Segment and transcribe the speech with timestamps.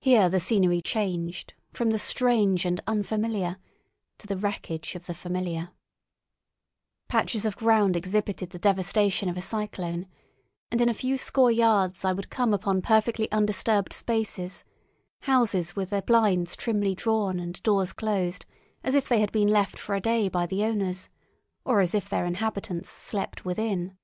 [0.00, 3.58] Here the scenery changed from the strange and unfamiliar
[4.16, 5.72] to the wreckage of the familiar:
[7.08, 10.06] patches of ground exhibited the devastation of a cyclone,
[10.70, 14.64] and in a few score yards I would come upon perfectly undisturbed spaces,
[15.20, 18.46] houses with their blinds trimly drawn and doors closed,
[18.82, 21.10] as if they had been left for a day by the owners,
[21.66, 23.98] or as if their inhabitants slept within.